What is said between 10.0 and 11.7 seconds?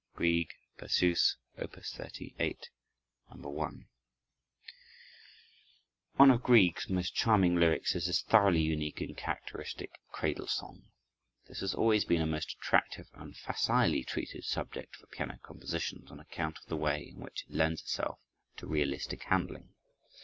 Cradle Song. This